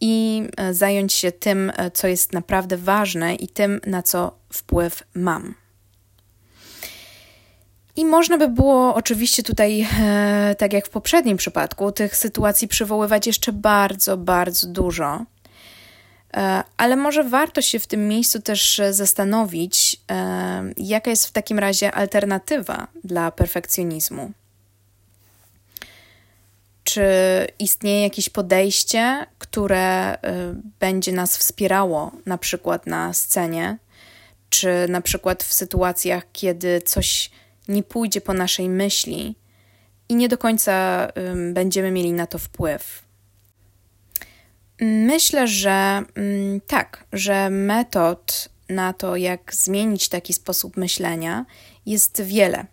i 0.00 0.42
e, 0.56 0.74
zająć 0.74 1.12
się 1.12 1.32
tym, 1.32 1.72
co 1.94 2.08
jest 2.08 2.32
naprawdę 2.32 2.76
ważne 2.76 3.34
i 3.34 3.48
tym, 3.48 3.80
na 3.86 4.02
co 4.02 4.38
wpływ 4.52 5.02
mam. 5.14 5.54
I 7.98 8.04
można 8.04 8.38
by 8.38 8.48
było 8.48 8.94
oczywiście 8.94 9.42
tutaj, 9.42 9.86
e, 10.00 10.54
tak 10.58 10.72
jak 10.72 10.86
w 10.86 10.90
poprzednim 10.90 11.36
przypadku, 11.36 11.92
tych 11.92 12.16
sytuacji 12.16 12.68
przywoływać 12.68 13.26
jeszcze 13.26 13.52
bardzo, 13.52 14.16
bardzo 14.16 14.66
dużo. 14.66 15.24
E, 16.34 16.62
ale 16.76 16.96
może 16.96 17.24
warto 17.24 17.62
się 17.62 17.78
w 17.78 17.86
tym 17.86 18.08
miejscu 18.08 18.42
też 18.42 18.80
zastanowić, 18.90 20.00
e, 20.10 20.72
jaka 20.76 21.10
jest 21.10 21.26
w 21.26 21.32
takim 21.32 21.58
razie 21.58 21.92
alternatywa 21.92 22.86
dla 23.04 23.30
perfekcjonizmu. 23.30 24.32
Czy 26.84 27.02
istnieje 27.58 28.02
jakieś 28.02 28.28
podejście, 28.28 29.26
które 29.38 29.78
e, 29.78 30.18
będzie 30.80 31.12
nas 31.12 31.36
wspierało, 31.36 32.12
na 32.26 32.38
przykład 32.38 32.86
na 32.86 33.14
scenie, 33.14 33.78
czy 34.50 34.68
na 34.88 35.00
przykład 35.00 35.42
w 35.42 35.52
sytuacjach, 35.52 36.22
kiedy 36.32 36.80
coś 36.80 37.30
nie 37.68 37.82
pójdzie 37.82 38.20
po 38.20 38.34
naszej 38.34 38.68
myśli 38.68 39.36
i 40.08 40.14
nie 40.14 40.28
do 40.28 40.38
końca 40.38 41.08
będziemy 41.52 41.90
mieli 41.90 42.12
na 42.12 42.26
to 42.26 42.38
wpływ. 42.38 43.02
Myślę, 44.80 45.48
że 45.48 46.02
tak, 46.66 47.04
że 47.12 47.50
metod 47.50 48.48
na 48.68 48.92
to, 48.92 49.16
jak 49.16 49.54
zmienić 49.54 50.08
taki 50.08 50.32
sposób 50.34 50.76
myślenia, 50.76 51.46
jest 51.86 52.22
wiele, 52.22 52.66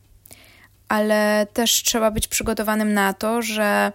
ale 0.88 1.48
też 1.54 1.84
trzeba 1.84 2.12
być 2.12 2.28
przygotowanym 2.28 2.94
na 2.94 3.14
to, 3.14 3.42
że 3.42 3.92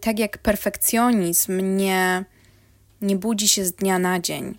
tak 0.00 0.18
jak 0.18 0.38
perfekcjonizm 0.38 1.76
nie, 1.76 2.24
nie 3.00 3.16
budzi 3.16 3.48
się 3.48 3.64
z 3.64 3.72
dnia 3.72 3.98
na 3.98 4.20
dzień. 4.20 4.58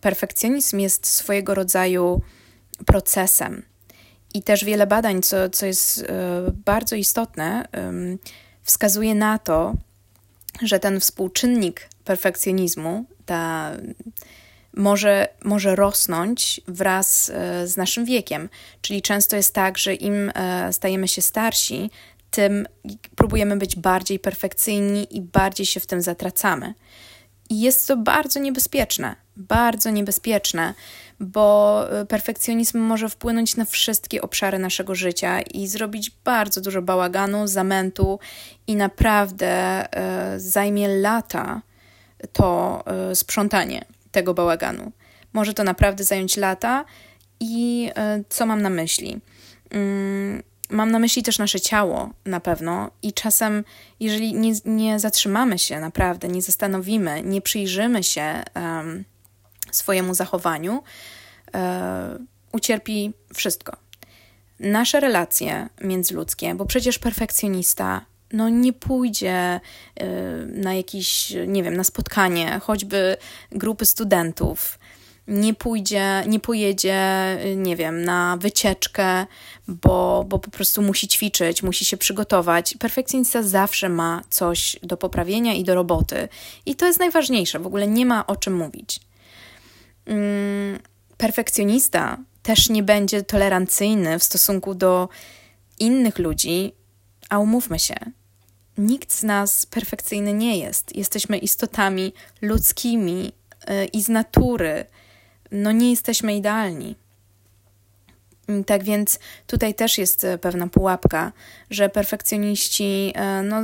Perfekcjonizm 0.00 0.78
jest 0.78 1.06
swojego 1.06 1.54
rodzaju 1.54 2.22
procesem 2.86 3.62
i 4.34 4.42
też 4.42 4.64
wiele 4.64 4.86
badań, 4.86 5.22
co, 5.22 5.50
co 5.50 5.66
jest 5.66 5.98
e, 5.98 6.04
bardzo 6.64 6.96
istotne, 6.96 7.68
wskazuje 8.62 9.14
na 9.14 9.38
to, 9.38 9.74
że 10.62 10.78
ten 10.78 11.00
współczynnik 11.00 11.88
perfekcjonizmu 12.04 13.04
ta, 13.26 13.72
może, 14.76 15.28
może 15.44 15.76
rosnąć 15.76 16.60
wraz 16.68 17.30
e, 17.34 17.66
z 17.68 17.76
naszym 17.76 18.04
wiekiem. 18.04 18.48
Czyli 18.80 19.02
często 19.02 19.36
jest 19.36 19.54
tak, 19.54 19.78
że 19.78 19.94
im 19.94 20.32
e, 20.34 20.72
stajemy 20.72 21.08
się 21.08 21.22
starsi, 21.22 21.90
tym 22.30 22.66
próbujemy 23.16 23.56
być 23.56 23.76
bardziej 23.76 24.18
perfekcyjni 24.18 25.16
i 25.16 25.20
bardziej 25.20 25.66
się 25.66 25.80
w 25.80 25.86
tym 25.86 26.02
zatracamy. 26.02 26.74
I 27.50 27.60
jest 27.60 27.88
to 27.88 27.96
bardzo 27.96 28.40
niebezpieczne, 28.40 29.16
bardzo 29.36 29.90
niebezpieczne, 29.90 30.74
bo 31.20 31.84
y, 32.02 32.06
perfekcjonizm 32.06 32.78
może 32.78 33.08
wpłynąć 33.08 33.56
na 33.56 33.64
wszystkie 33.64 34.22
obszary 34.22 34.58
naszego 34.58 34.94
życia 34.94 35.40
i 35.40 35.66
zrobić 35.66 36.10
bardzo 36.24 36.60
dużo 36.60 36.82
bałaganu, 36.82 37.46
zamętu 37.46 38.18
i 38.66 38.76
naprawdę 38.76 39.84
y, 40.34 40.40
zajmie 40.40 40.88
lata 40.88 41.62
to 42.32 42.84
y, 43.12 43.14
sprzątanie 43.14 43.84
tego 44.10 44.34
bałaganu. 44.34 44.92
Może 45.32 45.54
to 45.54 45.64
naprawdę 45.64 46.04
zająć 46.04 46.36
lata 46.36 46.84
i 47.40 47.90
co 48.28 48.46
mam 48.46 48.62
na 48.62 48.70
myśli? 48.70 49.20
Mm, 49.70 50.42
mam 50.70 50.90
na 50.90 50.98
myśli 50.98 51.22
też 51.22 51.38
nasze 51.38 51.60
ciało 51.60 52.10
na 52.24 52.40
pewno 52.40 52.90
i 53.02 53.12
czasem, 53.12 53.64
jeżeli 54.00 54.34
nie, 54.34 54.52
nie 54.64 54.98
zatrzymamy 54.98 55.58
się 55.58 55.80
naprawdę, 55.80 56.28
nie 56.28 56.42
zastanowimy, 56.42 57.22
nie 57.22 57.40
przyjrzymy 57.42 58.02
się 58.02 58.42
swojemu 59.76 60.14
zachowaniu, 60.14 60.82
um, 61.54 62.26
ucierpi 62.52 63.12
wszystko. 63.34 63.76
Nasze 64.60 65.00
relacje 65.00 65.68
międzyludzkie, 65.80 66.54
bo 66.54 66.66
przecież 66.66 66.98
perfekcjonista 66.98 68.06
no 68.32 68.48
nie 68.48 68.72
pójdzie 68.72 69.60
y, 70.00 70.04
na 70.46 70.74
jakieś, 70.74 71.34
nie 71.46 71.62
wiem, 71.62 71.76
na 71.76 71.84
spotkanie, 71.84 72.60
choćby 72.62 73.16
grupy 73.52 73.86
studentów, 73.86 74.78
nie 75.28 75.54
pójdzie, 75.54 76.24
nie 76.26 76.40
pojedzie, 76.40 77.00
nie 77.56 77.76
wiem, 77.76 78.04
na 78.04 78.36
wycieczkę, 78.40 79.26
bo, 79.68 80.24
bo 80.28 80.38
po 80.38 80.50
prostu 80.50 80.82
musi 80.82 81.08
ćwiczyć, 81.08 81.62
musi 81.62 81.84
się 81.84 81.96
przygotować. 81.96 82.74
Perfekcjonista 82.78 83.42
zawsze 83.42 83.88
ma 83.88 84.22
coś 84.30 84.76
do 84.82 84.96
poprawienia 84.96 85.54
i 85.54 85.64
do 85.64 85.74
roboty. 85.74 86.28
I 86.66 86.74
to 86.74 86.86
jest 86.86 86.98
najważniejsze, 86.98 87.58
w 87.58 87.66
ogóle 87.66 87.88
nie 87.88 88.06
ma 88.06 88.26
o 88.26 88.36
czym 88.36 88.56
mówić. 88.56 89.00
Mm, 90.06 90.78
perfekcjonista 91.16 92.18
też 92.42 92.68
nie 92.68 92.82
będzie 92.82 93.22
tolerancyjny 93.22 94.18
w 94.18 94.24
stosunku 94.24 94.74
do 94.74 95.08
innych 95.78 96.18
ludzi, 96.18 96.72
a 97.28 97.38
umówmy 97.38 97.78
się, 97.78 97.94
nikt 98.78 99.12
z 99.12 99.22
nas 99.22 99.66
perfekcyjny 99.66 100.32
nie 100.32 100.58
jest. 100.58 100.96
Jesteśmy 100.96 101.38
istotami 101.38 102.12
ludzkimi 102.42 103.32
y, 103.70 103.84
i 103.84 104.02
z 104.02 104.08
natury 104.08 104.84
no 105.52 105.72
nie 105.72 105.90
jesteśmy 105.90 106.36
idealni. 106.36 106.96
Tak 108.66 108.84
więc 108.84 109.18
tutaj 109.46 109.74
też 109.74 109.98
jest 109.98 110.24
e, 110.24 110.38
pewna 110.38 110.66
pułapka, 110.66 111.32
że 111.70 111.88
perfekcjoniści 111.88 113.12
e, 113.14 113.42
no, 113.42 113.62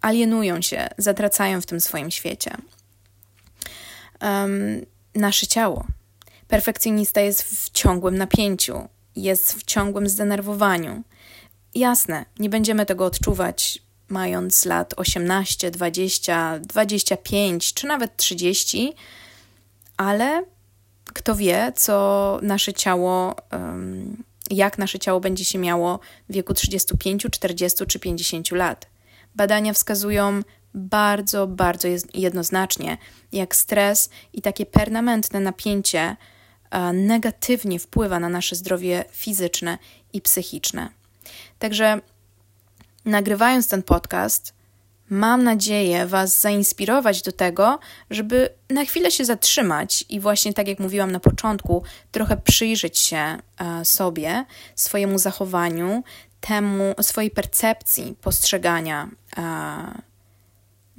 alienują 0.00 0.62
się, 0.62 0.88
zatracają 0.98 1.60
w 1.60 1.66
tym 1.66 1.80
swoim 1.80 2.10
świecie. 2.10 2.50
Nasze 5.14 5.46
ciało. 5.46 5.86
Perfekcjonista 6.48 7.20
jest 7.20 7.42
w 7.42 7.70
ciągłym 7.70 8.18
napięciu, 8.18 8.88
jest 9.16 9.54
w 9.54 9.64
ciągłym 9.64 10.08
zdenerwowaniu. 10.08 11.02
Jasne, 11.74 12.24
nie 12.38 12.48
będziemy 12.48 12.86
tego 12.86 13.04
odczuwać 13.04 13.82
mając 14.08 14.64
lat 14.64 14.94
18, 14.96 15.70
20, 15.70 16.58
25 16.58 17.74
czy 17.74 17.86
nawet 17.86 18.16
30, 18.16 18.92
ale 19.96 20.44
kto 21.04 21.34
wie, 21.34 21.72
co 21.76 22.38
nasze 22.42 22.72
ciało, 22.72 23.36
jak 24.50 24.78
nasze 24.78 24.98
ciało 24.98 25.20
będzie 25.20 25.44
się 25.44 25.58
miało 25.58 26.00
w 26.28 26.32
wieku 26.32 26.54
35, 26.54 27.26
40 27.30 27.86
czy 27.86 27.98
50 27.98 28.50
lat. 28.50 28.86
Badania 29.34 29.72
wskazują 29.72 30.42
bardzo, 30.74 31.46
bardzo 31.46 31.88
jednoznacznie, 32.14 32.98
jak 33.32 33.56
stres 33.56 34.10
i 34.32 34.42
takie 34.42 34.66
permanentne 34.66 35.40
napięcie 35.40 36.16
e, 36.70 36.92
negatywnie 36.92 37.78
wpływa 37.78 38.20
na 38.20 38.28
nasze 38.28 38.56
zdrowie 38.56 39.04
fizyczne 39.10 39.78
i 40.12 40.20
psychiczne. 40.20 40.88
Także 41.58 42.00
nagrywając 43.04 43.68
ten 43.68 43.82
podcast, 43.82 44.54
mam 45.10 45.42
nadzieję 45.42 46.06
Was 46.06 46.40
zainspirować 46.40 47.22
do 47.22 47.32
tego, 47.32 47.78
żeby 48.10 48.48
na 48.70 48.84
chwilę 48.84 49.10
się 49.10 49.24
zatrzymać 49.24 50.04
i 50.08 50.20
właśnie 50.20 50.54
tak 50.54 50.68
jak 50.68 50.78
mówiłam 50.78 51.12
na 51.12 51.20
początku, 51.20 51.82
trochę 52.12 52.36
przyjrzeć 52.36 52.98
się 52.98 53.16
e, 53.16 53.38
sobie, 53.84 54.44
swojemu 54.74 55.18
zachowaniu, 55.18 56.02
temu, 56.40 56.94
swojej 57.00 57.30
percepcji 57.30 58.16
postrzegania 58.20 59.08
e, 59.36 60.11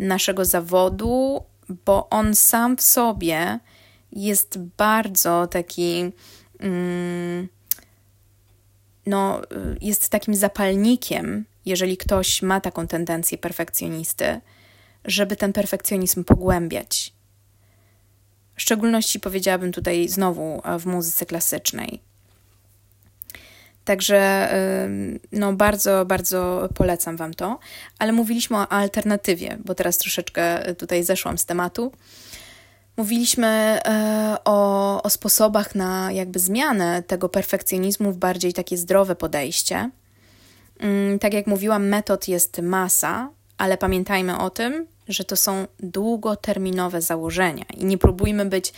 naszego 0.08 0.46
zawodu, 0.46 1.44
bo 1.86 2.10
on 2.10 2.36
sam 2.36 2.78
w 2.78 2.82
sobie 2.82 3.60
jest 4.12 4.60
bardzo 4.78 5.48
taki. 5.48 6.12
Mm, 6.60 7.48
no, 9.06 9.42
jest 9.82 10.10
takim 10.10 10.36
zapalnikiem 10.36 11.46
jeżeli 11.66 11.98
ktoś 11.98 12.42
ma 12.42 12.62
taką 12.62 12.88
tendencję 12.88 13.38
perfekcjonisty, 13.38 14.42
żeby 15.06 15.36
ten 15.36 15.54
perfekcjonizm 15.54 16.24
pogłębiać. 16.24 17.14
W 18.56 18.62
szczególności 18.62 19.20
powiedziałabym 19.20 19.72
tutaj 19.72 20.08
znowu 20.08 20.62
e, 20.64 20.80
w 20.80 20.86
muzyce 20.86 21.26
klasycznej. 21.26 22.02
Także 23.86 24.50
no 25.32 25.54
bardzo, 25.54 26.06
bardzo 26.06 26.70
polecam 26.76 27.18
Wam 27.18 27.34
to, 27.34 27.60
ale 28.00 28.12
mówiliśmy 28.12 28.58
o 28.58 28.68
alternatywie, 28.68 29.58
bo 29.66 29.76
teraz 29.76 29.98
troszeczkę 29.98 30.76
tutaj 30.76 31.04
zeszłam 31.04 31.38
z 31.38 31.46
tematu. 31.46 31.92
Mówiliśmy 32.98 33.48
e, 33.48 34.38
o, 34.46 35.04
o 35.04 35.10
sposobach 35.10 35.76
na 35.76 36.12
jakby 36.12 36.40
zmianę 36.40 37.04
tego 37.08 37.30
perfekcjonizmu 37.30 38.12
w 38.12 38.18
bardziej 38.18 38.54
takie 38.54 38.78
zdrowe 38.78 39.16
podejście. 39.16 39.90
Mm, 40.80 41.20
tak 41.20 41.34
jak 41.34 41.48
mówiłam, 41.48 41.88
metod 41.88 42.28
jest 42.28 42.60
masa, 42.62 43.30
ale 43.58 43.78
pamiętajmy 43.78 44.38
o 44.38 44.50
tym, 44.50 44.88
że 45.08 45.24
to 45.24 45.36
są 45.36 45.68
długoterminowe 45.80 47.02
założenia 47.02 47.66
i 47.78 47.86
nie 47.86 47.98
próbujmy 47.98 48.46
być 48.46 48.74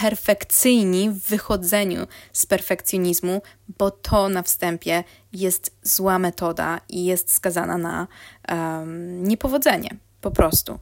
perfekcyjni 0.00 1.10
w 1.10 1.18
wychodzeniu 1.18 2.06
z 2.32 2.46
perfekcjonizmu, 2.46 3.42
bo 3.78 3.90
to 3.90 4.28
na 4.28 4.42
wstępie 4.42 5.04
jest 5.32 5.76
zła 5.82 6.18
metoda 6.18 6.80
i 6.88 7.04
jest 7.04 7.32
skazana 7.32 7.78
na 7.78 8.08
um, 8.48 9.24
niepowodzenie 9.24 9.96
po 10.20 10.30
prostu. 10.30 10.78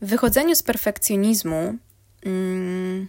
W 0.00 0.08
wychodzeniu 0.08 0.54
z 0.54 0.62
perfekcjonizmu 0.62 1.74
um, 2.26 3.08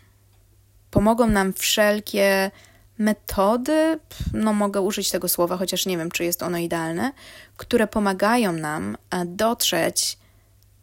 pomogą 0.91 1.27
nam 1.27 1.53
wszelkie 1.53 2.51
metody, 2.97 3.99
no 4.33 4.53
mogę 4.53 4.81
użyć 4.81 5.11
tego 5.11 5.27
słowa, 5.27 5.57
chociaż 5.57 5.85
nie 5.85 5.97
wiem, 5.97 6.11
czy 6.11 6.23
jest 6.23 6.43
ono 6.43 6.57
idealne, 6.57 7.11
które 7.57 7.87
pomagają 7.87 8.53
nam 8.53 8.97
e, 9.11 9.25
dotrzeć 9.25 10.17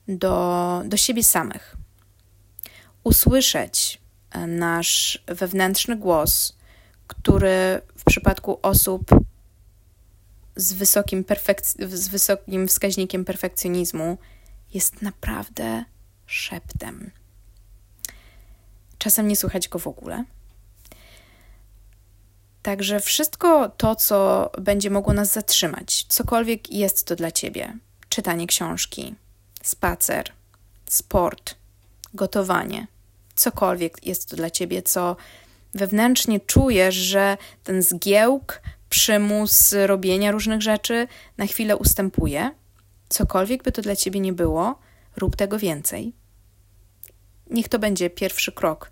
do, 0.09 0.83
do 0.85 0.97
siebie 0.97 1.25
samych 1.25 1.77
usłyszeć 3.07 4.01
e, 4.31 4.47
nasz 4.47 5.23
wewnętrzny 5.27 5.97
głos, 5.97 6.57
który 7.07 7.81
w 7.97 8.05
przypadku 8.05 8.59
osób 8.63 9.11
z 10.57 10.73
wysokim, 10.73 11.25
perfek- 11.25 11.89
z 11.97 12.09
wysokim 12.09 12.69
wskaźnikiem 12.69 13.25
perfekcjonizmu 13.25 14.19
jest 14.75 15.03
naprawdę 15.03 15.85
szeptem. 16.27 17.11
Czasem 18.99 19.29
nie 19.29 19.37
słychać 19.37 19.69
go 19.69 19.79
w 19.79 19.87
ogóle. 19.87 20.25
Także 22.63 23.01
wszystko 23.01 23.69
to, 23.69 23.97
co 23.97 24.51
będzie 24.61 24.91
mogło 24.91 25.13
nas 25.13 25.33
zatrzymać, 25.33 26.07
cokolwiek 26.09 26.71
jest 26.71 27.07
to 27.07 27.17
dla 27.17 27.31
ciebie 27.31 27.79
czytanie 28.09 28.47
książki, 28.47 29.15
spacer, 29.63 30.33
sport, 30.87 31.55
gotowanie, 32.15 32.87
cokolwiek 33.37 34.07
jest 34.07 34.31
to 34.31 34.37
dla 34.37 34.51
ciebie, 34.51 34.83
co 34.83 35.17
wewnętrznie 35.75 36.41
czujesz, 36.41 36.95
że 36.95 37.37
ten 37.65 37.83
zgiełk, 37.83 38.63
przymus 38.89 39.75
robienia 39.87 40.31
różnych 40.31 40.63
rzeczy 40.63 41.09
na 41.39 41.47
chwilę 41.47 41.77
ustępuje, 41.77 42.51
cokolwiek 43.09 43.63
by 43.63 43.73
to 43.73 43.83
dla 43.83 43.97
ciebie 43.97 44.21
nie 44.21 44.33
było, 44.33 44.79
rób 45.17 45.37
tego 45.37 45.59
więcej. 45.59 46.13
Niech 47.51 47.69
to 47.69 47.79
będzie 47.79 48.11
pierwszy 48.11 48.53
krok, 48.53 48.91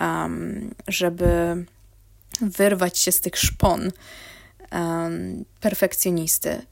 um, 0.00 0.74
żeby 0.88 1.64
wyrwać 2.40 2.98
się 2.98 3.12
z 3.12 3.20
tych 3.20 3.36
szpon 3.38 3.90
um, 4.72 5.44
perfekcjonisty. 5.60 6.62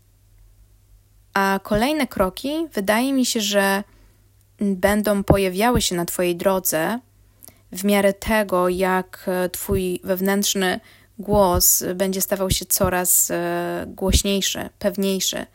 A 1.35 1.61
kolejne 1.63 2.07
kroki, 2.07 2.67
wydaje 2.73 3.13
mi 3.13 3.27
się, 3.27 3.41
że 3.41 3.85
będą 4.61 5.25
pojawiały 5.25 5.83
się 5.83 5.95
na 5.95 6.05
Twojej 6.05 6.37
drodze 6.37 6.99
w 7.73 7.85
miarę 7.85 8.13
tego, 8.13 8.69
jak 8.69 9.25
e, 9.27 9.49
Twój 9.49 10.01
wewnętrzny 10.05 10.81
głos 11.19 11.85
będzie 11.95 12.21
stawał 12.21 12.51
się 12.51 12.65
coraz 12.65 13.31
e, 13.31 13.85
głośniejszy, 13.89 14.69
pewniejszy. 14.79 15.47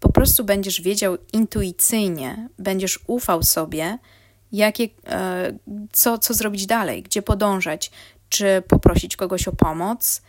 Po 0.00 0.12
prostu 0.12 0.44
będziesz 0.44 0.80
wiedział 0.80 1.18
intuicyjnie, 1.32 2.48
będziesz 2.58 2.98
ufał 3.06 3.42
sobie, 3.42 3.98
jakie, 4.52 4.88
e, 5.06 5.52
co, 5.92 6.18
co 6.18 6.34
zrobić 6.34 6.66
dalej, 6.66 7.02
gdzie 7.02 7.22
podążać, 7.22 7.90
czy 8.28 8.62
poprosić 8.68 9.16
kogoś 9.16 9.48
o 9.48 9.52
pomoc, 9.52 10.22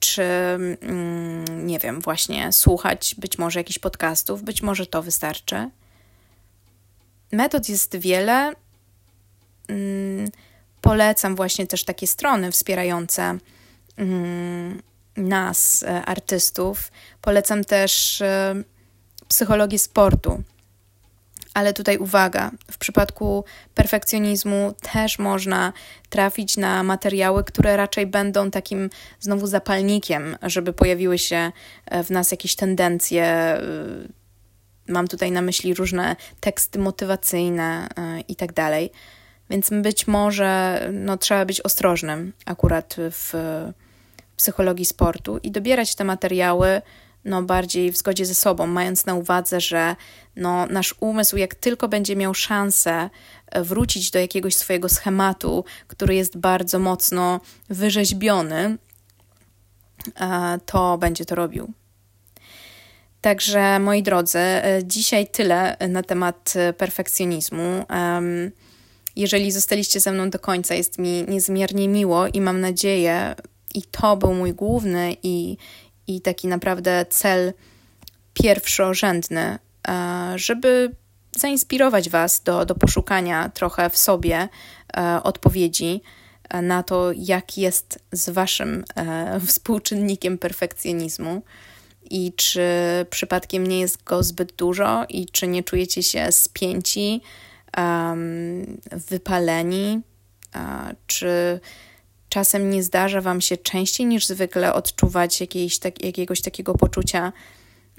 czy 0.00 0.22
mm, 0.22 1.66
nie 1.66 1.78
wiem, 1.78 2.00
właśnie 2.00 2.52
słuchać 2.52 3.14
być 3.18 3.38
może 3.38 3.60
jakichś 3.60 3.78
podcastów, 3.78 4.42
być 4.42 4.62
może 4.62 4.86
to 4.86 5.02
wystarczy. 5.02 5.70
Metod 7.32 7.68
jest 7.68 7.96
wiele. 7.96 8.52
Mm, 9.68 10.30
polecam 10.80 11.36
właśnie 11.36 11.66
też 11.66 11.84
takie 11.84 12.06
strony 12.06 12.52
wspierające 12.52 13.38
mm, 13.96 14.82
nas, 15.16 15.82
e, 15.82 16.04
artystów. 16.04 16.90
Polecam 17.22 17.64
też 17.64 18.20
e, 18.20 18.54
psychologię 19.28 19.78
sportu. 19.78 20.42
Ale 21.54 21.72
tutaj 21.72 21.98
uwaga, 21.98 22.50
w 22.70 22.78
przypadku 22.78 23.44
perfekcjonizmu 23.74 24.74
też 24.92 25.18
można 25.18 25.72
trafić 26.08 26.56
na 26.56 26.82
materiały, 26.82 27.44
które 27.44 27.76
raczej 27.76 28.06
będą 28.06 28.50
takim 28.50 28.90
znowu 29.20 29.46
zapalnikiem, 29.46 30.36
żeby 30.42 30.72
pojawiły 30.72 31.18
się 31.18 31.52
e, 31.86 32.04
w 32.04 32.10
nas 32.10 32.30
jakieś 32.30 32.56
tendencje 32.56 33.58
Mam 34.88 35.08
tutaj 35.08 35.30
na 35.30 35.42
myśli 35.42 35.74
różne 35.74 36.16
teksty 36.40 36.78
motywacyjne 36.78 37.88
yy, 37.96 38.20
i 38.20 38.36
tak 38.36 38.52
dalej. 38.52 38.90
Więc 39.50 39.70
być 39.70 40.06
może 40.06 40.80
no, 40.92 41.16
trzeba 41.16 41.44
być 41.44 41.60
ostrożnym 41.60 42.32
akurat 42.46 42.96
w 42.98 43.34
psychologii 44.36 44.84
sportu 44.84 45.38
i 45.42 45.50
dobierać 45.50 45.94
te 45.94 46.04
materiały 46.04 46.82
no, 47.24 47.42
bardziej 47.42 47.92
w 47.92 47.96
zgodzie 47.96 48.26
ze 48.26 48.34
sobą, 48.34 48.66
mając 48.66 49.06
na 49.06 49.14
uwadze, 49.14 49.60
że 49.60 49.96
no, 50.36 50.66
nasz 50.66 50.94
umysł, 51.00 51.36
jak 51.36 51.54
tylko 51.54 51.88
będzie 51.88 52.16
miał 52.16 52.34
szansę 52.34 53.10
e, 53.46 53.62
wrócić 53.62 54.10
do 54.10 54.18
jakiegoś 54.18 54.54
swojego 54.54 54.88
schematu, 54.88 55.64
który 55.86 56.14
jest 56.14 56.38
bardzo 56.38 56.78
mocno 56.78 57.40
wyrzeźbiony, 57.68 58.78
e, 60.20 60.58
to 60.66 60.98
będzie 60.98 61.24
to 61.24 61.34
robił. 61.34 61.72
Także 63.20 63.78
moi 63.78 64.02
drodzy, 64.02 64.38
e, 64.38 64.80
dzisiaj 64.84 65.26
tyle 65.26 65.76
na 65.88 66.02
temat 66.02 66.54
e, 66.56 66.72
perfekcjonizmu. 66.72 67.84
Jeżeli 69.16 69.52
zostaliście 69.52 70.00
ze 70.00 70.12
mną 70.12 70.30
do 70.30 70.38
końca, 70.38 70.74
jest 70.74 70.98
mi 70.98 71.24
niezmiernie 71.28 71.88
miło 71.88 72.26
i 72.26 72.40
mam 72.40 72.60
nadzieję, 72.60 73.34
i 73.74 73.82
to 73.82 74.16
był 74.16 74.34
mój 74.34 74.54
główny 74.54 75.16
i, 75.22 75.56
i 76.06 76.20
taki 76.20 76.48
naprawdę 76.48 77.06
cel 77.10 77.52
pierwszorzędny, 78.32 79.58
e, 79.88 80.32
żeby 80.36 80.94
zainspirować 81.36 82.10
Was 82.10 82.42
do, 82.42 82.64
do 82.64 82.74
poszukania 82.74 83.48
trochę 83.48 83.90
w 83.90 83.96
sobie 83.98 84.48
odpowiedzi 85.22 86.00
na 86.62 86.82
to, 86.82 87.12
jak 87.16 87.58
jest 87.58 87.98
z 88.12 88.30
Waszym 88.30 88.84
współczynnikiem 89.46 90.38
perfekcjonizmu 90.38 91.42
i 92.10 92.32
czy 92.36 92.66
przypadkiem 93.10 93.66
nie 93.66 93.80
jest 93.80 94.04
go 94.04 94.22
zbyt 94.22 94.52
dużo 94.52 95.04
i 95.08 95.26
czy 95.26 95.48
nie 95.48 95.62
czujecie 95.62 96.02
się 96.02 96.32
spięci, 96.32 97.20
um, 97.76 98.80
wypaleni, 99.08 100.00
uh, 100.54 100.60
czy 101.06 101.60
czasem 102.28 102.70
nie 102.70 102.82
zdarza 102.82 103.20
Wam 103.20 103.40
się 103.40 103.56
częściej 103.56 104.06
niż 104.06 104.26
zwykle 104.26 104.74
odczuwać 104.74 105.40
jakiejś, 105.40 105.78
tak, 105.78 106.04
jakiegoś 106.04 106.42
takiego 106.42 106.74
poczucia 106.74 107.32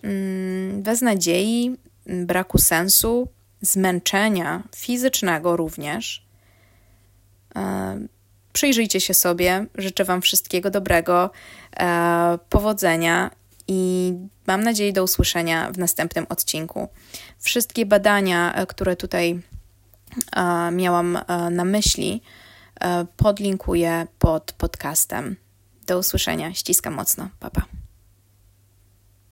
um, 0.04 0.82
beznadziei, 0.82 1.76
braku 2.06 2.58
sensu, 2.58 3.28
zmęczenia 3.62 4.64
fizycznego 4.76 5.58
również. 5.58 6.30
Przyjrzyjcie 8.54 9.02
się 9.02 9.14
sobie. 9.14 9.66
Życzę 9.76 10.06
Wam 10.06 10.22
wszystkiego 10.22 10.70
dobrego, 10.70 11.30
e, 11.80 12.40
powodzenia 12.50 13.32
i 13.70 14.14
mam 14.48 14.64
nadzieję 14.64 14.94
do 14.94 15.04
usłyszenia 15.04 15.72
w 15.72 15.78
następnym 15.78 16.26
odcinku. 16.30 16.88
Wszystkie 17.40 17.86
badania, 17.86 18.54
e, 18.54 18.66
które 18.66 18.96
tutaj 18.96 19.42
e, 20.36 20.72
miałam 20.72 21.18
e, 21.18 21.50
na 21.50 21.66
myśli, 21.66 22.22
podlinkuję 23.18 24.08
pod 24.20 24.52
podcastem. 24.52 25.36
Do 25.88 26.00
usłyszenia. 26.00 26.54
Ściskam 26.54 26.94
mocno. 26.94 27.30
Pa, 27.40 27.50
pa. 27.50 27.79